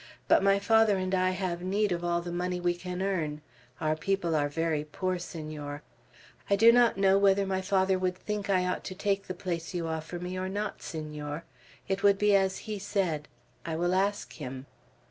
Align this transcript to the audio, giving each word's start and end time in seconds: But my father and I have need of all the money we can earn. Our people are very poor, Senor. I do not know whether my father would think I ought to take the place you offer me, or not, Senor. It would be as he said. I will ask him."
But 0.27 0.41
my 0.41 0.57
father 0.57 0.97
and 0.97 1.13
I 1.13 1.29
have 1.29 1.61
need 1.61 1.91
of 1.91 2.03
all 2.03 2.21
the 2.23 2.31
money 2.31 2.59
we 2.59 2.73
can 2.73 3.03
earn. 3.03 3.41
Our 3.79 3.95
people 3.95 4.33
are 4.35 4.49
very 4.49 4.83
poor, 4.83 5.19
Senor. 5.19 5.83
I 6.49 6.55
do 6.55 6.71
not 6.71 6.97
know 6.97 7.19
whether 7.19 7.45
my 7.45 7.61
father 7.61 7.99
would 7.99 8.17
think 8.17 8.49
I 8.49 8.65
ought 8.65 8.83
to 8.85 8.95
take 8.95 9.27
the 9.27 9.35
place 9.35 9.75
you 9.75 9.87
offer 9.87 10.17
me, 10.17 10.39
or 10.39 10.49
not, 10.49 10.81
Senor. 10.81 11.43
It 11.87 12.01
would 12.01 12.17
be 12.17 12.35
as 12.35 12.57
he 12.65 12.79
said. 12.79 13.27
I 13.63 13.75
will 13.75 13.93
ask 13.93 14.33
him." 14.33 14.65